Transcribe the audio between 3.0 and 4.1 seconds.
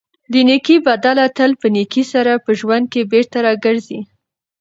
بېرته راګرځي.